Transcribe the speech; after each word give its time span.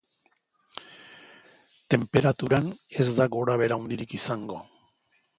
Tenperaturan 1.93 2.71
ez 3.03 3.07
da 3.19 3.27
gorabehera 3.35 3.77
handirik 3.83 4.17
izango. 4.19 4.57